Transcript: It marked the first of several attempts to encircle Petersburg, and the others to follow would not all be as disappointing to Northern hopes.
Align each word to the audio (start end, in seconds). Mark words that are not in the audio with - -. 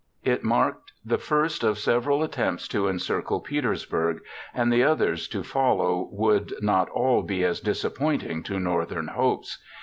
It 0.23 0.43
marked 0.43 0.93
the 1.05 1.19
first 1.19 1.63
of 1.63 1.77
several 1.77 2.23
attempts 2.23 2.67
to 2.69 2.87
encircle 2.87 3.39
Petersburg, 3.39 4.23
and 4.51 4.73
the 4.73 4.81
others 4.83 5.27
to 5.27 5.43
follow 5.43 6.09
would 6.11 6.53
not 6.59 6.89
all 6.89 7.21
be 7.21 7.43
as 7.43 7.59
disappointing 7.59 8.41
to 8.45 8.59
Northern 8.59 9.09
hopes. 9.09 9.59